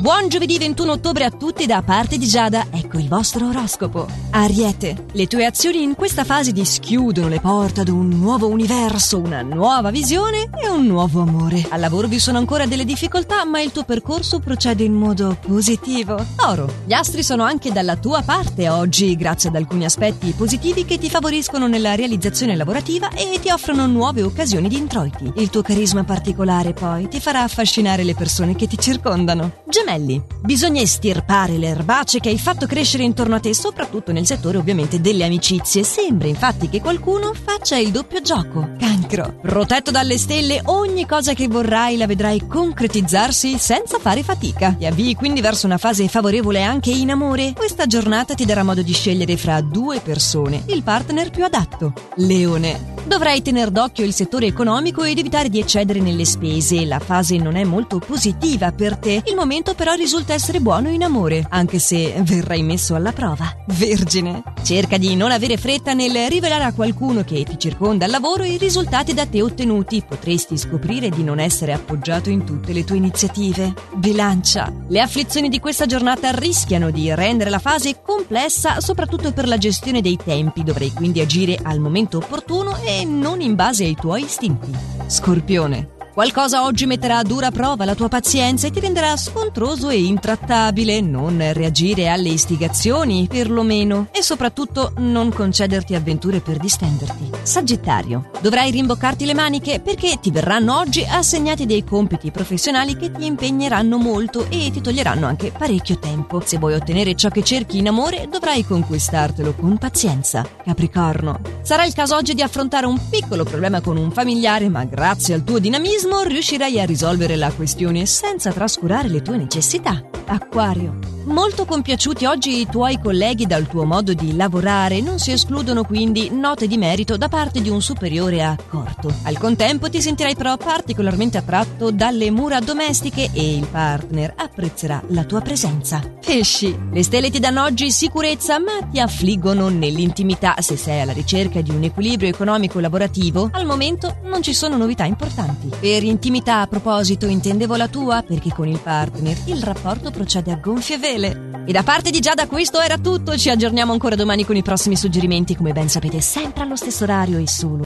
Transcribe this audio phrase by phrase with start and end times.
[0.00, 2.79] Buon giovedì 21 ottobre a tutti da parte di Giada.
[2.90, 4.08] Ecco il vostro oroscopo.
[4.30, 9.20] Ariete, le tue azioni in questa fase ti schiudono le porte ad un nuovo universo,
[9.20, 11.64] una nuova visione e un nuovo amore.
[11.68, 16.16] Al lavoro vi sono ancora delle difficoltà, ma il tuo percorso procede in modo positivo.
[16.48, 20.98] Oro, gli astri sono anche dalla tua parte oggi, grazie ad alcuni aspetti positivi che
[20.98, 25.32] ti favoriscono nella realizzazione lavorativa e ti offrono nuove occasioni di introiti.
[25.36, 29.58] Il tuo carisma particolare poi ti farà affascinare le persone che ti circondano.
[29.68, 30.20] Gemelli.
[30.42, 35.00] Bisogna estirpare le erbacce che hai fatto crescere intorno a te, soprattutto nel settore ovviamente
[35.00, 35.82] delle amicizie.
[35.82, 38.70] Sembra infatti che qualcuno faccia il doppio gioco.
[38.78, 39.34] Cancro.
[39.40, 44.74] Protetto dalle stelle, ogni cosa che vorrai la vedrai concretizzarsi senza fare fatica.
[44.78, 47.52] Ti avvii quindi verso una fase favorevole anche in amore.
[47.54, 51.92] Questa giornata ti darà modo di scegliere fra due persone il partner più adatto.
[52.16, 52.98] Leone.
[53.04, 56.84] Dovrai tenere d'occhio il settore economico ed evitare di eccedere nelle spese.
[56.84, 59.22] La fase non è molto positiva per te.
[59.24, 63.52] Il momento però risulta essere buono in amore, anche se verrai messo alla prova.
[63.66, 64.44] Vergine.
[64.62, 68.58] Cerca di non avere fretta nel rivelare a qualcuno che ti circonda al lavoro i
[68.58, 70.04] risultati da te ottenuti.
[70.06, 73.74] Potresti scoprire di non essere appoggiato in tutte le tue iniziative.
[73.94, 74.72] Bilancia.
[74.86, 80.00] Le afflizioni di questa giornata rischiano di rendere la fase complessa, soprattutto per la gestione
[80.00, 80.62] dei tempi.
[80.62, 84.70] Dovrai quindi agire al momento opportuno e non in base ai tuoi istinti.
[85.08, 85.98] Scorpione.
[86.20, 91.00] Qualcosa oggi metterà a dura prova la tua pazienza e ti renderà scontroso e intrattabile.
[91.00, 94.08] Non reagire alle istigazioni, perlomeno.
[94.12, 97.39] E soprattutto non concederti avventure per distenderti.
[97.50, 98.30] Sagittario.
[98.40, 103.98] Dovrai rimboccarti le maniche perché ti verranno oggi assegnati dei compiti professionali che ti impegneranno
[103.98, 106.40] molto e ti toglieranno anche parecchio tempo.
[106.44, 110.46] Se vuoi ottenere ciò che cerchi in amore, dovrai conquistartelo con pazienza.
[110.64, 111.40] Capricorno.
[111.62, 115.42] Sarà il caso oggi di affrontare un piccolo problema con un familiare, ma grazie al
[115.42, 120.00] tuo dinamismo riuscirai a risolvere la questione senza trascurare le tue necessità.
[120.30, 121.10] Acquario.
[121.24, 126.30] Molto compiaciuti oggi i tuoi colleghi dal tuo modo di lavorare, non si escludono quindi
[126.30, 129.12] note di merito da parte di un superiore accorto.
[129.24, 135.24] Al contempo ti sentirai però particolarmente attratto dalle mura domestiche e il partner apprezzerà la
[135.24, 136.00] tua presenza.
[136.24, 140.54] Pesci, le stelle ti danno oggi sicurezza ma ti affliggono nell'intimità.
[140.60, 145.68] Se sei alla ricerca di un equilibrio economico-lavorativo, al momento non ci sono novità importanti.
[145.78, 150.56] Per intimità a proposito intendevo la tua perché con il partner il rapporto procede a
[150.56, 151.64] gonfie vele.
[151.64, 154.94] E da parte di Giada questo era tutto, ci aggiorniamo ancora domani con i prossimi
[154.94, 157.78] suggerimenti, come ben sapete, sempre allo stesso orario e solo